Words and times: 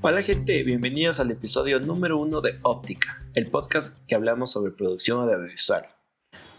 Hola 0.00 0.22
gente, 0.22 0.62
bienvenidos 0.62 1.18
al 1.18 1.32
episodio 1.32 1.80
número 1.80 2.18
uno 2.18 2.40
de 2.40 2.60
Óptica, 2.62 3.26
el 3.34 3.50
podcast 3.50 3.96
que 4.06 4.14
hablamos 4.14 4.52
sobre 4.52 4.70
producción 4.70 5.20
audiovisual. 5.20 5.88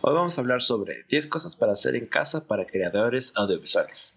Hoy 0.02 0.14
vamos 0.14 0.38
a 0.38 0.42
hablar 0.42 0.62
sobre 0.62 1.06
10 1.08 1.28
cosas 1.28 1.56
para 1.56 1.72
hacer 1.72 1.96
en 1.96 2.06
casa 2.06 2.46
para 2.48 2.66
creadores 2.66 3.32
audiovisuales. 3.38 4.14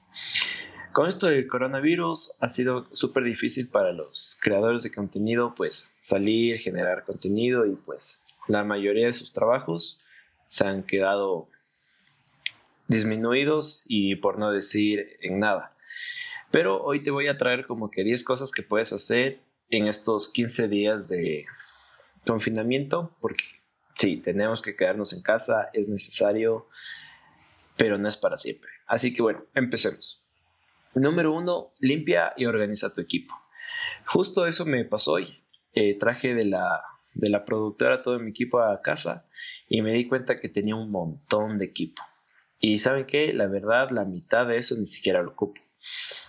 Con 0.93 1.09
esto 1.09 1.29
del 1.29 1.47
coronavirus 1.47 2.35
ha 2.41 2.49
sido 2.49 2.89
súper 2.93 3.23
difícil 3.23 3.69
para 3.69 3.93
los 3.93 4.39
creadores 4.41 4.83
de 4.83 4.91
contenido 4.91 5.55
pues 5.55 5.89
salir, 6.01 6.59
generar 6.59 7.05
contenido 7.05 7.65
y 7.65 7.77
pues 7.77 8.21
la 8.49 8.65
mayoría 8.65 9.07
de 9.07 9.13
sus 9.13 9.33
trabajos 9.33 10.01
se 10.49 10.67
han 10.67 10.83
quedado 10.83 11.47
disminuidos 12.89 13.85
y 13.87 14.17
por 14.17 14.39
no 14.39 14.51
decir 14.51 15.17
en 15.21 15.39
nada. 15.39 15.72
Pero 16.51 16.83
hoy 16.83 17.03
te 17.03 17.11
voy 17.11 17.29
a 17.29 17.37
traer 17.37 17.67
como 17.67 17.91
que 17.91 18.05
10 18.05 18.25
cosas 18.25 18.53
que 18.53 18.63
puedes 18.63 18.93
hacer 18.93 19.41
en 19.71 19.87
estos 19.87 20.29
15 20.29 20.69
días 20.69 21.09
de 21.09 21.47
confinamiento, 22.27 23.17
porque 23.21 23.45
sí, 23.97 24.19
tenemos 24.19 24.63
que 24.63 24.77
quedarnos 24.77 25.13
en 25.13 25.23
casa, 25.23 25.71
es 25.73 25.89
necesario, 25.89 26.69
pero 27.77 27.99
no 27.99 28.09
es 28.09 28.17
para 28.17 28.37
siempre. 28.37 28.71
Así 28.87 29.15
que 29.15 29.23
bueno, 29.23 29.45
empecemos. 29.55 30.23
Número 30.95 31.33
uno, 31.33 31.73
limpia 31.81 32.35
y 32.37 32.45
organiza 32.45 32.93
tu 32.93 33.01
equipo. 33.01 33.35
Justo 34.07 34.47
eso 34.47 34.67
me 34.67 34.85
pasó 34.85 35.13
hoy. 35.13 35.43
Eh, 35.73 35.97
traje 35.99 36.35
de 36.35 36.45
la, 36.45 36.83
de 37.15 37.31
la 37.31 37.47
productora 37.47 38.03
todo 38.03 38.19
mi 38.19 38.31
equipo 38.31 38.61
a 38.61 38.83
casa 38.83 39.27
y 39.69 39.81
me 39.81 39.93
di 39.93 40.07
cuenta 40.07 40.39
que 40.39 40.51
tenía 40.51 40.77
un 40.77 40.91
montón 40.91 41.59
de 41.59 41.65
equipo. 41.65 42.03
Y 42.61 42.79
saben 42.81 43.07
qué, 43.07 43.33
la 43.33 43.47
verdad, 43.47 43.91
la 43.91 44.05
mitad 44.05 44.47
de 44.47 44.59
eso 44.59 44.77
ni 44.77 44.87
siquiera 44.87 45.23
lo 45.23 45.31
ocupo. 45.31 45.61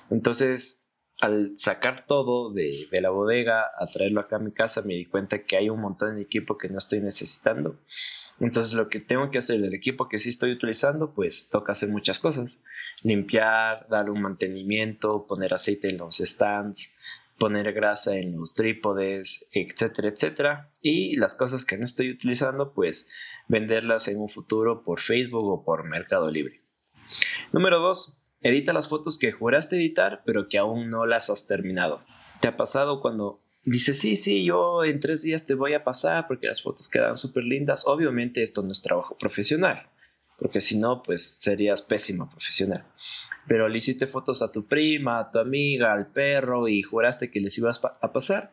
Entonces, 0.09 0.80
al 1.20 1.53
sacar 1.57 2.05
todo 2.05 2.52
de, 2.52 2.88
la 2.91 3.09
bodega, 3.09 3.71
a 3.79 3.85
traerlo 3.87 4.20
acá 4.20 4.37
a 4.37 4.40
mi 4.40 4.51
casa, 4.51 4.82
me 4.82 4.95
di 4.95 5.05
cuenta 5.05 5.43
que 5.43 5.55
hay 5.55 5.70
un 5.70 5.79
montón 5.79 6.15
de 6.15 6.21
equipo 6.21 6.57
que 6.57 6.70
no 6.70 6.77
estoy 6.77 6.99
necesitando. 7.01 7.79
Entonces, 8.40 8.73
lo 8.73 8.90
que 8.90 8.99
tengo 8.99 9.29
que 9.32 9.37
hacer 9.37 9.62
del 9.62 9.73
equipo 9.73 10.10
que 10.10 10.20
sí 10.20 10.29
estoy 10.29 10.51
utilizando, 10.51 11.13
pues 11.13 11.49
toca 11.49 11.71
hacer 11.71 11.90
muchas 11.90 12.20
cosas. 12.20 12.62
Limpiar, 13.04 13.87
darle 13.90 14.12
un 14.12 14.21
mantenimiento, 14.21 15.26
poner 15.27 15.54
aceite 15.54 15.90
en 15.90 15.98
los 15.98 16.17
stands, 16.17 16.93
poner 17.38 17.71
grasa 17.73 18.17
en 18.17 18.35
los 18.35 18.54
trípodes, 18.54 19.45
etcétera, 19.51 20.10
etcétera. 20.10 20.71
Y 20.82 21.15
las 21.15 21.35
cosas 21.35 21.63
que 21.63 21.77
no 21.77 21.85
estoy 21.85 22.12
utilizando, 22.12 22.73
pues 22.73 23.07
venderlas 23.48 24.07
en 24.07 24.20
un 24.20 24.29
futuro 24.29 24.84
por 24.84 24.99
Facebook 24.99 25.45
o 25.45 25.63
por 25.63 25.88
Mercado 25.88 26.29
Libre. 26.29 26.62
Número 27.51 27.79
2. 27.79 28.23
Edita 28.44 28.74
las 28.74 28.90
fotos 28.90 29.18
que 29.18 29.32
juraste 29.32 29.77
editar 29.77 30.22
pero 30.26 30.48
que 30.49 30.58
aún 30.58 30.90
no 30.90 31.05
las 31.05 31.30
has 31.30 31.48
terminado. 31.48 32.02
¿Te 32.41 32.50
ha 32.50 32.58
pasado 32.58 33.02
cuando 33.02 33.40
dices, 33.63 34.00
sí, 34.00 34.18
sí, 34.18 34.44
yo 34.44 34.84
en 34.84 35.00
tres 35.00 35.22
días 35.22 35.46
te 35.46 35.54
voy 35.54 35.74
a 35.74 35.84
pasar 35.84 36.27
porque 36.27 36.48
las 36.48 36.62
fotos 36.62 36.90
quedan 36.90 37.18
súper 37.18 37.46
lindas? 37.46 37.88
Obviamente 37.88 38.44
esto 38.44 38.62
no 38.62 38.72
es 38.74 38.82
trabajo 38.82 39.18
profesional, 39.18 39.88
porque 40.38 40.60
si 40.60 40.77
no, 40.77 41.04
pues 41.04 41.38
serías 41.40 41.82
pésimo 41.82 42.30
profesional. 42.30 42.85
Pero 43.48 43.70
le 43.70 43.77
hiciste 43.77 44.08
fotos 44.08 44.41
a 44.41 44.52
tu 44.52 44.68
prima, 44.68 45.20
a 45.20 45.30
tu 45.30 45.40
amiga, 45.40 45.94
al 45.94 46.07
perro 46.07 46.68
y 46.68 46.82
juraste 46.82 47.32
que 47.32 47.40
les 47.40 47.57
ibas 47.57 47.82
a 47.84 48.12
pasar 48.12 48.52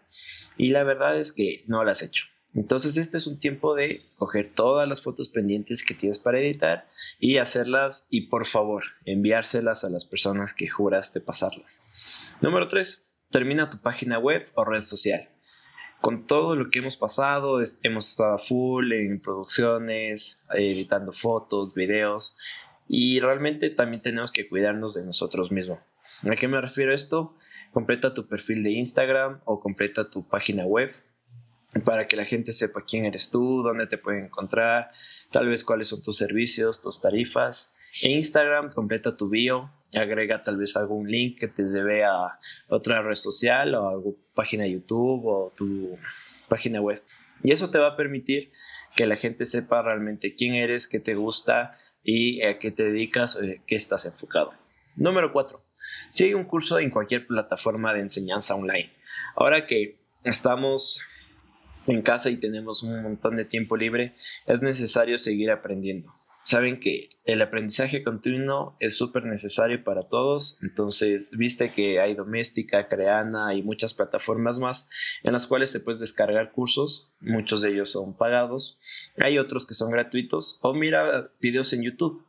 y 0.56 0.70
la 0.70 0.84
verdad 0.84 1.18
es 1.18 1.32
que 1.32 1.64
no 1.66 1.84
las 1.84 1.98
has 1.98 2.08
hecho. 2.08 2.29
Entonces 2.54 2.96
este 2.96 3.16
es 3.16 3.26
un 3.26 3.38
tiempo 3.38 3.74
de 3.74 4.02
coger 4.16 4.48
todas 4.48 4.88
las 4.88 5.02
fotos 5.02 5.28
pendientes 5.28 5.84
que 5.84 5.94
tienes 5.94 6.18
para 6.18 6.40
editar 6.40 6.88
y 7.20 7.36
hacerlas 7.38 8.06
y 8.10 8.22
por 8.22 8.46
favor 8.46 8.84
enviárselas 9.04 9.84
a 9.84 9.90
las 9.90 10.04
personas 10.04 10.52
que 10.52 10.68
juraste 10.68 11.20
pasarlas. 11.20 11.80
Número 12.40 12.66
3. 12.66 13.06
Termina 13.30 13.70
tu 13.70 13.78
página 13.78 14.18
web 14.18 14.48
o 14.54 14.64
red 14.64 14.80
social. 14.80 15.28
Con 16.00 16.24
todo 16.24 16.56
lo 16.56 16.70
que 16.70 16.80
hemos 16.80 16.96
pasado, 16.96 17.60
hemos 17.82 18.08
estado 18.08 18.38
full 18.38 18.90
en 18.92 19.20
producciones, 19.20 20.40
editando 20.52 21.12
fotos, 21.12 21.74
videos 21.74 22.36
y 22.88 23.20
realmente 23.20 23.70
también 23.70 24.02
tenemos 24.02 24.32
que 24.32 24.48
cuidarnos 24.48 24.94
de 24.94 25.04
nosotros 25.04 25.52
mismos. 25.52 25.78
¿A 26.28 26.34
qué 26.34 26.48
me 26.48 26.60
refiero 26.60 26.92
esto? 26.92 27.36
Completa 27.72 28.12
tu 28.14 28.26
perfil 28.26 28.64
de 28.64 28.72
Instagram 28.72 29.40
o 29.44 29.60
completa 29.60 30.10
tu 30.10 30.26
página 30.26 30.64
web 30.64 30.90
para 31.84 32.08
que 32.08 32.16
la 32.16 32.24
gente 32.24 32.52
sepa 32.52 32.84
quién 32.84 33.04
eres 33.04 33.30
tú, 33.30 33.62
dónde 33.62 33.86
te 33.86 33.98
pueden 33.98 34.24
encontrar, 34.24 34.90
tal 35.30 35.48
vez 35.48 35.64
cuáles 35.64 35.88
son 35.88 36.02
tus 36.02 36.16
servicios, 36.16 36.80
tus 36.80 37.00
tarifas. 37.00 37.72
En 38.02 38.12
Instagram 38.12 38.72
completa 38.72 39.16
tu 39.16 39.28
bio, 39.28 39.70
agrega 39.94 40.42
tal 40.42 40.56
vez 40.56 40.76
algún 40.76 41.10
link 41.10 41.38
que 41.38 41.48
te 41.48 41.62
lleve 41.62 42.04
a 42.04 42.38
otra 42.68 43.02
red 43.02 43.14
social 43.14 43.74
o 43.74 43.88
a 43.88 44.02
tu 44.02 44.18
página 44.34 44.66
YouTube 44.66 45.26
o 45.26 45.52
tu 45.56 45.96
página 46.48 46.80
web. 46.80 47.02
Y 47.42 47.52
eso 47.52 47.70
te 47.70 47.78
va 47.78 47.88
a 47.88 47.96
permitir 47.96 48.52
que 48.94 49.06
la 49.06 49.16
gente 49.16 49.46
sepa 49.46 49.82
realmente 49.82 50.34
quién 50.34 50.54
eres, 50.54 50.86
qué 50.86 51.00
te 51.00 51.14
gusta 51.14 51.78
y 52.02 52.42
a 52.42 52.58
qué 52.58 52.70
te 52.70 52.84
dedicas 52.84 53.36
o 53.36 53.40
qué 53.66 53.76
estás 53.76 54.04
enfocado. 54.06 54.52
Número 54.96 55.32
4. 55.32 55.62
Sigue 56.10 56.34
un 56.34 56.44
curso 56.44 56.78
en 56.78 56.90
cualquier 56.90 57.26
plataforma 57.26 57.94
de 57.94 58.00
enseñanza 58.00 58.54
online. 58.54 58.92
Ahora 59.36 59.66
que 59.66 60.00
estamos 60.24 61.00
en 61.86 62.02
casa 62.02 62.30
y 62.30 62.36
tenemos 62.36 62.82
un 62.82 63.02
montón 63.02 63.36
de 63.36 63.44
tiempo 63.44 63.76
libre, 63.76 64.14
es 64.46 64.62
necesario 64.62 65.18
seguir 65.18 65.50
aprendiendo. 65.50 66.14
Saben 66.42 66.80
que 66.80 67.08
el 67.26 67.42
aprendizaje 67.42 68.02
continuo 68.02 68.74
es 68.80 68.96
súper 68.96 69.24
necesario 69.24 69.84
para 69.84 70.08
todos, 70.08 70.58
entonces 70.62 71.36
viste 71.36 71.70
que 71.70 72.00
hay 72.00 72.14
Doméstica, 72.14 72.88
Creana 72.88 73.54
y 73.54 73.62
muchas 73.62 73.92
plataformas 73.92 74.58
más 74.58 74.88
en 75.22 75.34
las 75.34 75.46
cuales 75.46 75.70
te 75.70 75.80
puedes 75.80 76.00
descargar 76.00 76.50
cursos, 76.50 77.12
muchos 77.20 77.60
de 77.60 77.70
ellos 77.70 77.90
son 77.90 78.16
pagados, 78.16 78.80
hay 79.18 79.38
otros 79.38 79.66
que 79.66 79.74
son 79.74 79.90
gratuitos 79.90 80.58
o 80.62 80.72
mira 80.72 81.30
videos 81.40 81.72
en 81.74 81.82
YouTube. 81.82 82.24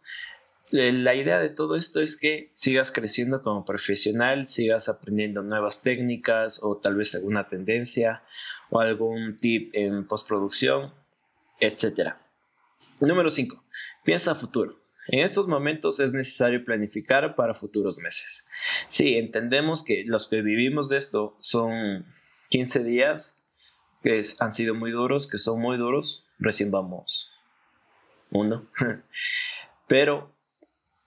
Eh, 0.73 0.91
la 0.91 1.15
idea 1.15 1.39
de 1.39 1.49
todo 1.49 1.75
esto 1.75 1.99
es 1.99 2.15
que 2.15 2.51
sigas 2.53 2.91
creciendo 2.91 3.41
como 3.41 3.65
profesional, 3.65 4.47
sigas 4.47 4.87
aprendiendo 4.87 5.41
nuevas 5.41 5.81
técnicas 5.81 6.59
o 6.61 6.77
tal 6.77 6.95
vez 6.95 7.15
alguna 7.15 7.47
tendencia 7.47 8.23
o 8.71 8.79
algún 8.79 9.37
tip 9.37 9.69
en 9.73 10.07
postproducción, 10.07 10.91
etc. 11.59 12.15
Número 12.99 13.29
5. 13.29 13.63
Piensa 14.03 14.31
a 14.31 14.35
futuro. 14.35 14.79
En 15.07 15.19
estos 15.19 15.47
momentos 15.47 15.99
es 15.99 16.13
necesario 16.13 16.63
planificar 16.63 17.35
para 17.35 17.53
futuros 17.53 17.97
meses. 17.97 18.45
Sí, 18.87 19.17
entendemos 19.17 19.83
que 19.83 20.03
los 20.07 20.27
que 20.27 20.41
vivimos 20.41 20.89
de 20.89 20.97
esto 20.97 21.37
son 21.39 22.05
15 22.49 22.83
días 22.83 23.37
que 24.01 24.23
han 24.39 24.53
sido 24.53 24.73
muy 24.73 24.91
duros, 24.91 25.27
que 25.27 25.37
son 25.37 25.59
muy 25.59 25.77
duros. 25.77 26.25
Recién 26.39 26.71
vamos 26.71 27.29
uno. 28.31 28.67
Pero 29.87 30.33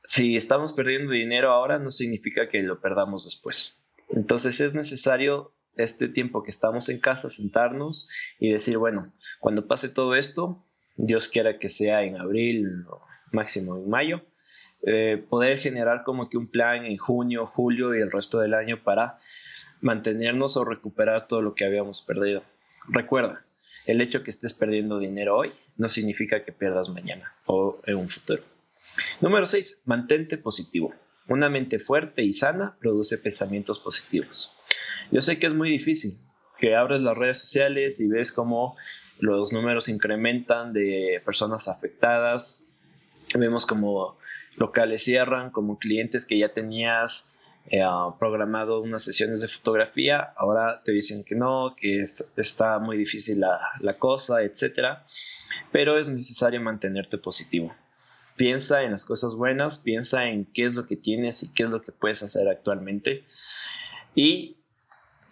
si 0.05 0.37
estamos 0.37 0.73
perdiendo 0.73 1.13
dinero 1.13 1.51
ahora, 1.51 1.79
no 1.79 1.91
significa 1.91 2.49
que 2.49 2.63
lo 2.63 2.81
perdamos 2.81 3.25
después. 3.25 3.77
Entonces 4.11 4.61
es 4.61 4.75
necesario 4.75 5.53
este 5.77 6.09
tiempo 6.09 6.43
que 6.43 6.51
estamos 6.51 6.89
en 6.89 7.01
casa 7.01 7.31
sentarnos 7.31 8.09
y 8.39 8.53
decir, 8.53 8.79
bueno, 8.79 9.12
cuando 9.41 9.67
pase 9.67 9.89
todo 9.89 10.15
esto, 10.15 10.65
Dios 10.97 11.29
quiera 11.29 11.59
que 11.59 11.69
sea 11.69 12.05
en 12.05 12.17
abril 12.17 12.85
máximo 13.33 13.77
en 13.77 13.89
mayo, 13.89 14.23
eh, 14.87 15.25
poder 15.29 15.59
generar 15.59 16.05
como 16.05 16.29
que 16.29 16.37
un 16.37 16.47
plan 16.47 16.84
en 16.84 16.97
junio, 16.97 17.47
julio 17.47 17.95
y 17.95 18.01
el 18.01 18.13
resto 18.13 18.39
del 18.39 18.55
año 18.55 18.83
para 18.83 19.19
mantenernos 19.81 20.57
o 20.57 20.65
recuperar 20.65 21.27
todo 21.27 21.43
lo 21.43 21.55
que 21.55 21.65
habíamos 21.65 22.03
perdido. 22.03 22.43
Recuerda, 22.89 23.45
el 23.87 24.01
hecho 24.01 24.23
que 24.23 24.31
estés 24.31 24.55
perdiendo 24.55 24.99
dinero 24.99 25.37
hoy 25.37 25.53
no 25.77 25.89
significa 25.89 26.45
que 26.45 26.53
pierdas 26.53 26.89
mañana 26.89 27.34
o 27.47 27.81
en 27.87 27.97
un 27.97 28.09
futuro. 28.09 28.43
Número 29.21 29.47
6. 29.47 29.83
Mantente 29.84 30.39
positivo. 30.39 30.95
Una 31.29 31.49
mente 31.49 31.79
fuerte 31.79 32.23
y 32.23 32.33
sana 32.33 32.77
produce 32.81 33.19
pensamientos 33.19 33.78
positivos. 33.78 34.53
Yo 35.15 35.22
sé 35.22 35.39
que 35.39 35.47
es 35.47 35.55
muy 35.55 35.71
difícil, 35.71 36.19
que 36.59 36.75
abres 36.75 37.01
las 37.01 37.16
redes 37.16 37.39
sociales 37.39 38.01
y 38.01 38.09
ves 38.09 38.33
cómo 38.33 38.75
los 39.21 39.53
números 39.53 39.89
incrementan 39.89 40.72
de 40.72 41.22
personas 41.25 41.69
afectadas. 41.69 42.61
Vemos 43.33 43.65
como 43.65 44.19
locales 44.57 45.05
cierran, 45.05 45.53
como 45.53 45.78
clientes 45.78 46.27
que 46.27 46.37
ya 46.37 46.53
tenías 46.53 47.33
eh, 47.66 47.84
programado 48.19 48.81
unas 48.81 49.05
sesiones 49.05 49.41
de 49.41 49.47
fotografía, 49.47 50.33
ahora 50.37 50.83
te 50.84 50.91
dicen 50.91 51.22
que 51.22 51.37
no, 51.37 51.77
que 51.77 52.05
está 52.37 52.81
muy 52.81 52.97
difícil 52.97 53.39
la, 53.39 53.60
la 53.78 53.97
cosa, 53.97 54.43
etc. 54.43 54.99
Pero 55.71 55.97
es 55.97 56.09
necesario 56.09 56.60
mantenerte 56.60 57.19
positivo. 57.19 57.72
Piensa 58.34 58.83
en 58.83 58.91
las 58.91 59.05
cosas 59.05 59.37
buenas, 59.37 59.78
piensa 59.78 60.25
en 60.27 60.45
qué 60.47 60.65
es 60.65 60.75
lo 60.75 60.89
que 60.89 60.97
tienes 60.97 61.45
y 61.45 61.53
qué 61.53 61.63
es 61.63 61.71
lo 61.71 61.83
que 61.83 61.93
puedes 61.93 62.25
hacer 62.25 62.49
actualmente. 62.49 63.22
Y 64.17 64.57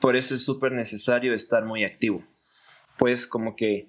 por 0.02 0.16
eso 0.16 0.34
es 0.34 0.44
súper 0.44 0.72
necesario 0.72 1.32
estar 1.32 1.64
muy 1.64 1.84
activo. 1.84 2.25
Puedes 2.99 3.26
como 3.28 3.54
que 3.54 3.88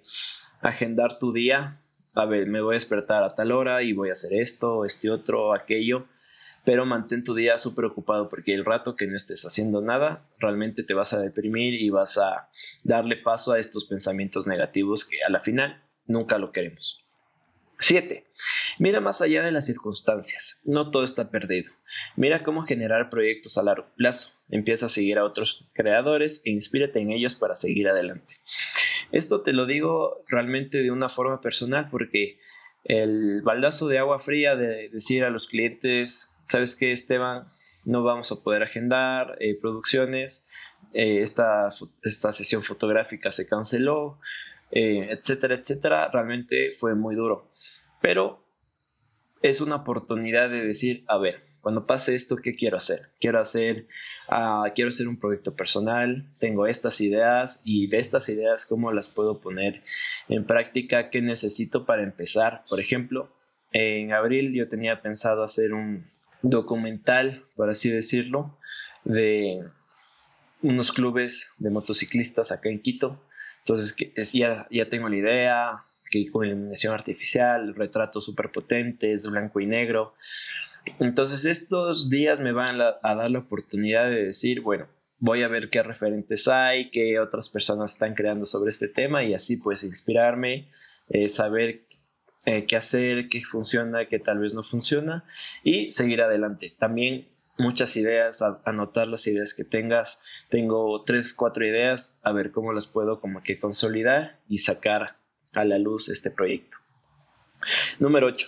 agendar 0.62 1.18
tu 1.18 1.34
día. 1.34 1.82
A 2.14 2.26
ver, 2.26 2.46
me 2.46 2.62
voy 2.62 2.76
a 2.76 2.80
despertar 2.80 3.24
a 3.24 3.34
tal 3.34 3.52
hora 3.52 3.82
y 3.82 3.94
voy 3.94 4.10
a 4.10 4.14
hacer 4.14 4.32
esto, 4.32 4.86
este 4.86 5.10
otro, 5.10 5.54
aquello. 5.54 6.06
pero 6.66 6.86
mantén 6.86 7.26
tu 7.26 7.34
día 7.34 7.58
súper 7.58 7.84
ocupado 7.84 8.30
porque 8.30 8.54
el 8.54 8.64
rato 8.64 8.96
que 8.96 9.08
no 9.08 9.18
estés 9.18 9.44
haciendo 9.44 9.82
nada, 9.82 10.24
realmente 10.40 10.84
te 10.84 10.94
vas 10.94 11.12
a 11.12 11.20
deprimir 11.20 11.74
y 11.74 11.90
vas 11.90 12.18
a 12.18 12.48
darle 12.84 13.18
paso 13.18 13.52
a 13.52 13.60
estos 13.60 13.84
pensamientos 13.84 14.48
negativos 14.48 15.04
que 15.04 15.18
a 15.28 15.30
la 15.30 15.42
final 15.42 15.82
nunca 16.06 16.38
lo 16.38 16.54
queremos. 16.54 17.04
7. 17.80 18.24
Mira 18.80 19.00
más 19.00 19.22
allá 19.22 19.44
de 19.44 19.52
las 19.52 19.66
circunstancias. 19.66 20.60
No 20.64 20.92
todo 20.92 21.04
está 21.04 21.30
perdido. 21.30 21.72
Mira 22.16 22.44
cómo 22.44 22.64
generar 22.64 23.10
proyectos 23.10 23.58
a 23.58 23.64
largo 23.64 23.88
plazo. 23.96 24.30
Empieza 24.50 24.88
a 24.88 24.90
seguir 24.90 25.18
a 25.18 25.26
otros 25.26 25.70
creadores 25.74 26.42
e 26.46 26.52
inspírate 26.52 27.00
en 27.00 27.12
ellos 27.12 27.36
para 27.36 27.56
seguir 27.56 27.88
adelante. 27.88 28.36
Esto 29.12 29.42
te 29.42 29.54
lo 29.54 29.66
digo 29.66 30.24
realmente 30.28 30.80
de 30.80 30.92
una 30.92 31.10
forma 31.10 31.42
personal 31.42 31.88
porque 31.90 32.40
el 32.84 33.42
baldazo 33.44 33.88
de 33.88 34.00
agua 34.00 34.20
fría 34.20 34.56
de 34.56 34.90
decir 34.90 35.24
a 35.24 35.30
los 35.30 35.48
clientes, 35.48 36.34
¿sabes 36.48 36.76
qué, 36.76 36.92
Esteban? 36.92 37.48
No 37.86 38.04
vamos 38.04 38.32
a 38.32 38.42
poder 38.44 38.64
agendar 38.64 39.38
eh, 39.40 39.58
producciones, 39.60 40.48
eh, 40.94 41.22
esta, 41.22 41.70
esta 42.04 42.34
sesión 42.34 42.64
fotográfica 42.64 43.32
se 43.32 43.48
canceló, 43.48 44.20
eh, 44.72 45.08
etcétera, 45.12 45.56
etcétera, 45.56 46.10
realmente 46.12 46.72
fue 46.80 46.96
muy 46.96 47.16
duro. 47.16 47.52
Pero 48.02 48.43
es 49.44 49.62
una 49.62 49.76
oportunidad 49.76 50.50
de 50.50 50.66
decir, 50.66 51.04
a 51.08 51.18
ver, 51.20 51.42
cuando 51.62 51.86
pase 51.86 52.16
esto, 52.16 52.38
¿qué 52.38 52.56
quiero 52.56 52.78
hacer? 52.78 53.10
Quiero 53.22 53.40
hacer, 53.40 53.86
uh, 54.30 54.68
quiero 54.74 54.90
hacer 54.90 55.08
un 55.08 55.20
proyecto 55.20 55.56
personal, 55.56 56.26
tengo 56.40 56.66
estas 56.66 57.00
ideas 57.00 57.62
y 57.64 57.88
de 57.88 58.00
estas 58.00 58.28
ideas, 58.30 58.66
¿cómo 58.66 58.92
las 58.92 59.08
puedo 59.08 59.40
poner 59.40 59.84
en 60.28 60.46
práctica? 60.46 61.10
¿Qué 61.12 61.22
necesito 61.22 61.86
para 61.86 62.04
empezar? 62.04 62.64
Por 62.68 62.80
ejemplo, 62.80 63.30
en 63.72 64.14
abril 64.14 64.54
yo 64.54 64.68
tenía 64.68 65.02
pensado 65.02 65.44
hacer 65.44 65.74
un 65.74 66.08
documental, 66.42 67.44
por 67.56 67.70
así 67.70 67.90
decirlo, 67.90 68.58
de 69.04 69.64
unos 70.62 70.92
clubes 70.92 71.52
de 71.58 71.70
motociclistas 71.70 72.52
acá 72.52 72.70
en 72.70 72.82
Quito 72.82 73.22
entonces 73.64 73.96
ya, 74.34 74.68
ya 74.70 74.90
tengo 74.90 75.08
la 75.08 75.16
idea, 75.16 75.84
con 76.32 76.46
iluminación 76.46 76.94
artificial, 76.94 77.76
retratos 77.76 78.26
súper 78.26 78.52
potentes, 78.52 79.26
blanco 79.28 79.60
y 79.60 79.68
negro. 79.68 80.14
Entonces 81.00 81.46
estos 81.46 82.10
días 82.10 82.40
me 82.40 82.52
van 82.52 82.80
a, 82.82 82.98
dar 83.02 83.30
la 83.32 83.40
oportunidad 83.40 84.10
de 84.10 84.26
decir, 84.26 84.62
bueno, 84.62 84.88
voy 85.20 85.44
a 85.44 85.48
ver 85.48 85.70
qué 85.70 85.82
referentes 85.82 86.48
hay, 86.48 86.90
qué 86.90 87.20
otras 87.20 87.50
personas 87.50 87.94
están 87.94 88.16
creando 88.16 88.46
sobre 88.46 88.70
este 88.70 88.88
tema 88.88 89.24
y 89.24 89.34
así 89.34 89.58
pues 89.58 89.84
inspirarme, 89.84 90.70
eh, 91.10 91.30
saber 91.30 91.86
eh, 92.46 92.66
qué 92.66 92.76
hacer, 92.76 93.30
qué 93.30 93.42
funciona, 93.44 94.08
qué 94.08 94.20
tal 94.20 94.40
vez 94.40 94.54
no 94.54 94.64
funciona 94.64 95.24
y 95.64 95.92
seguir 95.92 96.22
adelante. 96.22 96.76
También 96.78 97.28
muchas 97.58 97.96
ideas, 97.96 98.42
anotar 98.66 99.08
las 99.08 99.26
ideas 99.28 99.54
que 99.54 99.64
tengas. 99.64 100.22
Tengo 100.50 101.04
tres, 101.04 101.34
cuatro 101.34 101.66
ideas, 101.66 102.18
a 102.24 102.32
ver 102.32 102.52
cómo 102.52 102.74
las 102.74 102.88
puedo 102.88 103.20
como 103.22 103.44
que 103.44 103.60
consolidar 103.60 104.40
y 104.48 104.60
sacar 104.60 105.18
a 105.54 105.64
la 105.64 105.78
luz 105.78 106.10
este 106.10 106.32
proyecto. 106.32 106.78
Número 108.00 108.28
8. 108.28 108.48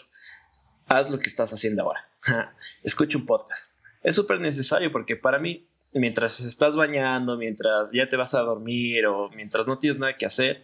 Haz 0.87 1.09
lo 1.09 1.19
que 1.19 1.29
estás 1.29 1.51
haciendo 1.53 1.83
ahora. 1.83 2.07
Escucha 2.83 3.17
un 3.17 3.25
podcast. 3.25 3.71
Es 4.03 4.15
súper 4.15 4.39
necesario 4.39 4.91
porque 4.91 5.15
para 5.15 5.39
mí, 5.39 5.67
mientras 5.93 6.39
estás 6.39 6.75
bañando, 6.75 7.37
mientras 7.37 7.91
ya 7.91 8.07
te 8.07 8.17
vas 8.17 8.33
a 8.33 8.41
dormir 8.41 9.05
o 9.07 9.29
mientras 9.29 9.65
no 9.67 9.79
tienes 9.79 9.99
nada 9.99 10.15
que 10.15 10.25
hacer, 10.25 10.63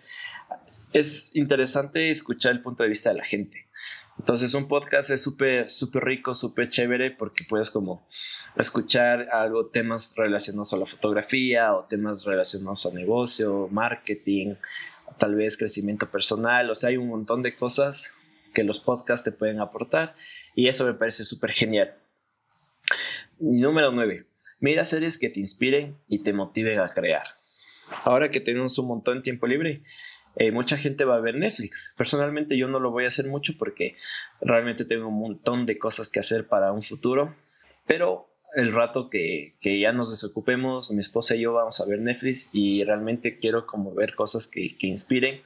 es 0.94 1.32
interesante 1.34 2.12
escuchar 2.12 2.52
el 2.52 2.62
punto 2.62 2.84
de 2.84 2.90
vista 2.90 3.10
de 3.10 3.18
la 3.18 3.26
gente. 3.26 3.68
Entonces 4.20 4.54
un 4.54 4.68
podcast 4.68 5.10
es 5.10 5.22
súper, 5.22 5.70
súper 5.70 6.04
rico, 6.04 6.36
súper 6.36 6.70
chévere 6.70 7.12
porque 7.12 7.46
puedes 7.48 7.72
como 7.72 8.06
escuchar 8.56 9.30
algo, 9.32 9.68
temas 9.68 10.14
relacionados 10.16 10.74
a 10.74 10.78
la 10.78 10.86
fotografía 10.86 11.74
o 11.74 11.86
temas 11.86 12.26
relacionados 12.26 12.86
a 12.86 12.94
negocio, 12.94 13.68
marketing, 13.72 14.56
tal 15.18 15.36
vez 15.36 15.58
crecimiento 15.58 16.10
personal. 16.10 16.70
O 16.70 16.76
sea, 16.76 16.90
hay 16.90 16.98
un 16.98 17.08
montón 17.08 17.42
de 17.42 17.56
cosas 17.56 18.12
que 18.54 18.64
los 18.64 18.80
podcasts 18.80 19.24
te 19.24 19.32
pueden 19.32 19.60
aportar 19.60 20.16
y 20.56 20.68
eso 20.68 20.86
me 20.86 20.94
parece 20.94 21.24
súper 21.24 21.52
genial. 21.52 21.96
Número 23.40 23.92
9. 23.92 24.26
Mira 24.60 24.86
series 24.86 25.18
que 25.18 25.30
te 25.30 25.40
inspiren 25.40 25.98
y 26.08 26.24
te 26.24 26.34
motiven 26.34 26.80
a 26.80 26.94
crear. 26.94 27.24
Ahora 28.04 28.30
que 28.30 28.40
tenemos 28.40 28.78
un 28.78 28.88
montón 28.88 29.18
de 29.18 29.24
tiempo 29.24 29.48
libre, 29.48 29.82
eh, 30.36 30.52
mucha 30.52 30.78
gente 30.78 31.04
va 31.04 31.16
a 31.16 31.22
ver 31.22 31.36
Netflix. 31.36 31.94
Personalmente 31.98 32.58
yo 32.58 32.68
no 32.68 32.80
lo 32.80 32.92
voy 32.92 33.06
a 33.06 33.10
hacer 33.10 33.28
mucho 33.28 33.54
porque 33.58 33.96
realmente 34.40 34.86
tengo 34.86 35.08
un 35.08 35.20
montón 35.20 35.66
de 35.66 35.78
cosas 35.78 36.10
que 36.10 36.20
hacer 36.20 36.48
para 36.48 36.72
un 36.72 36.84
futuro. 36.84 37.36
Pero 37.86 38.31
el 38.56 38.74
rato 38.74 39.10
que, 39.10 39.56
que, 39.62 39.80
ya 39.80 39.92
nos 39.92 40.12
desocupemos, 40.12 40.92
mi 40.92 41.00
esposa 41.00 41.36
y 41.36 41.42
yo 41.42 41.54
vamos 41.54 41.80
a 41.80 41.86
ver 41.86 42.00
Netflix 42.00 42.50
y 42.52 42.84
realmente 42.84 43.40
quiero 43.40 43.66
como 43.66 43.94
ver 43.94 44.16
cosas 44.16 44.48
que, 44.48 44.78
que 44.78 44.88
inspiren. 44.88 45.42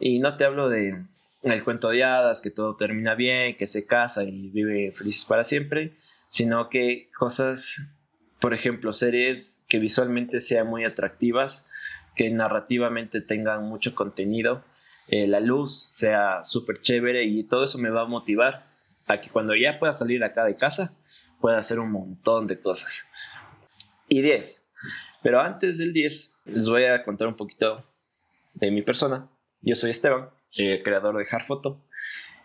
Y 0.00 0.18
no 0.18 0.36
te 0.36 0.44
hablo 0.44 0.68
de 0.68 0.96
el 1.42 1.64
cuento 1.64 1.88
de 1.90 2.04
hadas, 2.04 2.40
que 2.40 2.50
todo 2.50 2.76
termina 2.76 3.14
bien, 3.14 3.56
que 3.56 3.66
se 3.66 3.86
casa 3.86 4.24
y 4.24 4.48
vive 4.50 4.92
felices 4.92 5.24
para 5.24 5.44
siempre, 5.44 5.92
sino 6.28 6.68
que 6.68 7.10
cosas, 7.18 7.76
por 8.40 8.54
ejemplo, 8.54 8.92
series 8.92 9.62
que 9.68 9.78
visualmente 9.78 10.40
sean 10.40 10.68
muy 10.68 10.84
atractivas, 10.84 11.66
que 12.14 12.30
narrativamente 12.30 13.20
tengan 13.20 13.64
mucho 13.64 13.94
contenido, 13.94 14.62
eh, 15.08 15.26
la 15.26 15.40
luz 15.40 15.88
sea 15.90 16.44
súper 16.44 16.80
chévere 16.80 17.24
y 17.24 17.42
todo 17.44 17.64
eso 17.64 17.78
me 17.78 17.90
va 17.90 18.02
a 18.02 18.06
motivar 18.06 18.66
a 19.08 19.20
que 19.20 19.30
cuando 19.30 19.56
ya 19.56 19.78
pueda 19.78 19.92
salir 19.92 20.22
acá 20.22 20.44
de 20.44 20.56
casa 20.56 20.92
pueda 21.42 21.58
hacer 21.58 21.78
un 21.78 21.92
montón 21.92 22.46
de 22.46 22.58
cosas. 22.58 23.04
Y 24.08 24.22
10. 24.22 24.64
Pero 25.22 25.40
antes 25.40 25.76
del 25.76 25.92
10 25.92 26.34
les 26.46 26.68
voy 26.68 26.84
a 26.84 27.04
contar 27.04 27.28
un 27.28 27.34
poquito 27.34 27.84
de 28.54 28.70
mi 28.70 28.80
persona. 28.80 29.28
Yo 29.60 29.76
soy 29.76 29.90
Esteban, 29.90 30.30
eh, 30.56 30.80
creador 30.82 31.18
de 31.18 31.26
Harfoto. 31.30 31.84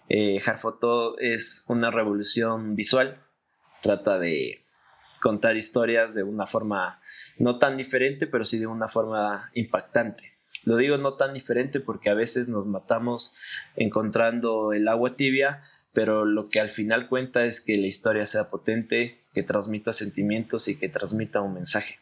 Eh, 0.09 0.41
Harfoto 0.45 1.17
es 1.19 1.63
una 1.67 1.91
revolución 1.91 2.75
visual. 2.75 3.23
Trata 3.81 4.19
de 4.19 4.57
contar 5.21 5.57
historias 5.57 6.13
de 6.13 6.23
una 6.23 6.45
forma 6.45 6.99
no 7.37 7.59
tan 7.59 7.77
diferente, 7.77 8.27
pero 8.27 8.45
sí 8.45 8.57
de 8.59 8.67
una 8.67 8.87
forma 8.87 9.51
impactante. 9.53 10.33
Lo 10.63 10.75
digo 10.75 10.97
no 10.97 11.13
tan 11.13 11.33
diferente 11.33 11.79
porque 11.79 12.09
a 12.09 12.13
veces 12.13 12.47
nos 12.47 12.65
matamos 12.65 13.33
encontrando 13.75 14.73
el 14.73 14.87
agua 14.87 15.15
tibia, 15.15 15.61
pero 15.97 16.25
lo 16.25 16.47
que 16.49 16.59
al 16.59 16.69
final 16.69 17.09
cuenta 17.09 17.43
es 17.45 17.59
que 17.59 17.75
la 17.75 17.87
historia 17.87 18.27
sea 18.27 18.51
potente, 18.51 19.17
que 19.33 19.41
transmita 19.41 19.93
sentimientos 19.93 20.67
y 20.67 20.77
que 20.77 20.89
transmita 20.89 21.41
un 21.41 21.55
mensaje. 21.55 21.97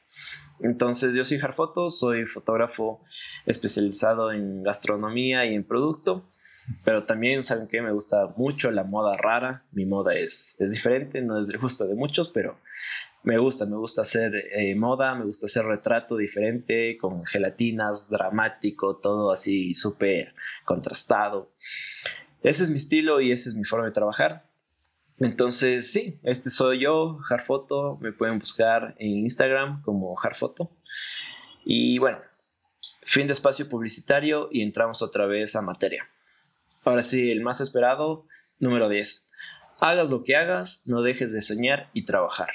Entonces 0.60 1.16
yo 1.16 1.24
soy 1.24 1.40
Harfoto, 1.40 1.90
soy 1.90 2.26
fotógrafo 2.26 3.00
especializado 3.46 4.34
en 4.34 4.64
gastronomía 4.64 5.46
y 5.46 5.56
en 5.56 5.64
producto, 5.64 6.26
pero 6.84 7.06
también 7.06 7.46
saben 7.46 7.70
que 7.70 7.82
me 7.82 7.94
gusta 7.94 8.34
mucho 8.36 8.70
la 8.70 8.84
moda 8.84 9.16
rara, 9.16 9.64
mi 9.72 9.86
moda 9.86 10.14
es, 10.14 10.58
es 10.60 10.74
diferente, 10.74 11.22
no 11.22 11.40
es 11.40 11.48
del 11.48 11.60
gusto 11.62 11.88
de 11.88 11.96
muchos, 11.96 12.28
pero 12.28 12.58
me 13.24 13.38
gusta, 13.38 13.66
me 13.66 13.78
gusta 13.78 14.02
hacer 14.02 14.36
eh, 14.36 14.76
moda, 14.76 15.16
me 15.16 15.24
gusta 15.24 15.46
hacer 15.46 15.64
retrato 15.64 16.18
diferente, 16.18 16.98
con 16.98 17.26
gelatinas, 17.26 18.10
dramático, 18.10 18.98
todo 18.98 19.32
así 19.32 19.74
súper 19.74 20.36
contrastado. 20.66 21.54
Ese 22.46 22.64
es 22.64 22.70
mi 22.70 22.78
estilo 22.78 23.22
y 23.22 23.32
esa 23.32 23.50
es 23.50 23.56
mi 23.56 23.64
forma 23.64 23.86
de 23.86 23.92
trabajar. 23.92 24.46
Entonces, 25.18 25.92
sí, 25.92 26.20
este 26.22 26.50
soy 26.50 26.82
yo, 26.82 27.20
Harfoto. 27.28 27.98
Me 28.02 28.12
pueden 28.12 28.38
buscar 28.38 28.96
en 29.00 29.10
Instagram 29.20 29.82
como 29.82 30.16
Harfoto. 30.22 30.70
Y 31.66 31.98
bueno, 31.98 32.20
fin 33.02 33.26
de 33.26 33.34
espacio 33.34 33.68
publicitario 33.68 34.50
y 34.52 34.62
entramos 34.62 35.02
otra 35.02 35.26
vez 35.26 35.56
a 35.56 35.62
materia. 35.62 36.08
Ahora 36.84 37.02
sí, 37.02 37.32
el 37.32 37.42
más 37.42 37.62
esperado, 37.62 38.28
número 38.60 38.90
10. 38.90 39.26
Hagas 39.82 40.08
lo 40.08 40.24
que 40.24 40.36
hagas, 40.36 40.84
no 40.86 41.02
dejes 41.02 41.34
de 41.34 41.42
soñar 41.42 41.90
y 41.94 42.06
trabajar 42.06 42.50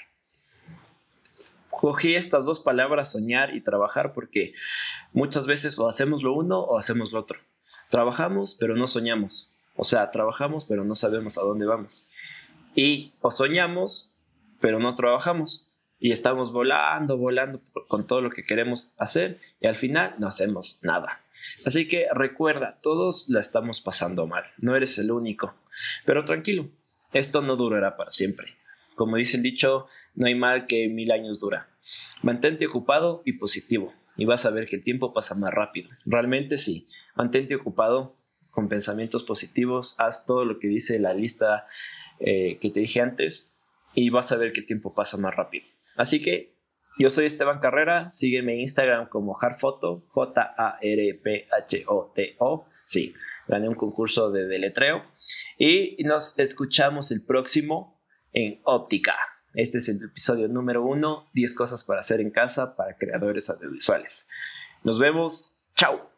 cogí 1.80 2.14
estas 2.14 2.44
dos 2.44 2.61
palabras, 2.61 3.12
soñar 3.12 3.56
y 3.56 3.62
trabajar, 3.62 4.12
porque 4.12 4.52
muchas 5.12 5.47
veces 5.47 5.78
o 5.78 5.88
hacemos 5.88 6.23
lo 6.23 6.35
uno 6.35 6.61
o 6.61 6.78
hacemos 6.78 7.11
lo 7.11 7.20
otro. 7.20 7.38
Trabajamos, 7.88 8.56
pero 8.61 8.76
no 8.76 8.87
soñamos. 8.87 9.50
O 9.80 9.84
sea, 9.84 10.10
trabajamos, 10.10 10.66
pero 10.66 10.84
no 10.84 10.94
sabemos 10.94 11.38
a 11.38 11.40
dónde 11.40 11.64
vamos. 11.64 12.04
Y 12.75 13.14
o 13.22 13.30
soñamos, 13.30 14.10
pero 14.60 14.78
no 14.78 14.94
trabajamos. 14.94 15.66
Y 15.99 16.12
estamos 16.12 16.52
volando, 16.52 17.16
volando 17.16 17.62
con 17.88 18.06
todo 18.06 18.20
lo 18.20 18.28
que 18.28 18.44
queremos 18.44 18.92
hacer 18.99 19.40
y 19.58 19.68
al 19.68 19.76
final 19.76 20.16
no 20.18 20.26
hacemos 20.26 20.80
nada. 20.82 21.22
Así 21.64 21.88
que 21.88 22.08
recuerda, 22.12 22.78
todos 22.82 23.25
la 23.30 23.40
estamos 23.40 23.80
pasando 23.80 24.26
mal. 24.26 24.44
No 24.58 24.76
eres 24.76 24.99
el 24.99 25.10
único. 25.10 25.54
Pero 26.04 26.26
tranquilo, 26.26 26.68
esto 27.14 27.40
no 27.40 27.56
durará 27.56 27.96
para 27.96 28.10
siempre. 28.10 28.58
Como 28.96 29.16
dice 29.16 29.38
el 29.38 29.42
dicho, 29.42 29.87
no 30.14 30.26
hay 30.26 30.34
mal 30.34 30.66
que 30.66 30.88
mil 30.88 31.10
años 31.10 31.40
dura. 31.40 31.70
Mantente 32.20 32.66
ocupado 32.66 33.22
y 33.25 33.32
positivo 33.32 33.94
y 34.14 34.26
vas 34.26 34.44
a 34.44 34.50
ver 34.50 34.66
que 34.66 34.76
el 34.76 34.84
tiempo 34.84 35.14
pasa 35.14 35.34
más 35.37 35.54
rápido. 35.54 35.88
Realmente 36.04 36.58
sí, 36.58 36.87
mantente 37.14 37.54
ocupado 37.54 38.19
con 38.50 38.69
pensamientos 38.69 39.23
positivos, 39.25 39.95
haz 39.99 40.26
todo 40.26 40.45
lo 40.45 40.59
que 40.59 40.69
dice 40.69 40.99
la 40.99 41.14
lista 41.14 41.66
eh, 42.19 42.59
que 42.61 42.71
te 42.71 42.80
dije 42.80 43.00
antes 43.00 43.50
y 43.95 44.11
vas 44.11 44.33
a 44.33 44.37
ver 44.37 44.52
que 44.52 44.61
el 44.61 44.66
tiempo 44.66 44.95
pasa 44.95 45.16
más 45.16 45.35
rápido. 45.35 45.66
Así 45.97 46.21
que 46.21 46.54
yo 46.99 47.11
soy 47.11 47.26
Esteban 47.26 47.61
Carrera, 47.61 48.11
sígueme 48.12 48.54
en 48.54 48.61
Instagram 48.61 49.09
como 49.09 49.38
Harfoto, 49.40 50.04
J-A-R-P-H-O-T-O. 50.09 50.66
Sí, 52.87 53.14
gané 53.49 53.69
un 53.69 53.75
concurso 53.75 54.30
de 54.30 54.47
deletreo. 54.47 55.02
Y 55.57 56.02
nos 56.04 56.38
escuchamos 56.38 57.11
el 57.11 57.25
próximo 57.25 58.00
en 58.33 58.61
Óptica. 58.64 59.16
Este 59.54 59.78
es 59.78 59.88
el 59.88 60.04
episodio 60.04 60.49
número 60.49 60.85
uno, 60.85 61.28
10 61.35 61.54
cosas 61.54 61.85
para 61.85 62.00
hacer 62.00 62.21
en 62.21 62.30
casa 62.30 62.76
para 62.76 62.97
creadores 62.97 63.49
audiovisuales. 63.50 64.26
Nos 64.85 64.99
vemos, 64.99 65.57
chao. 65.76 66.10